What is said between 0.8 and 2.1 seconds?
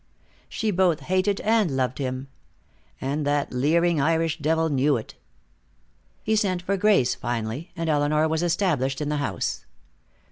hated him and loved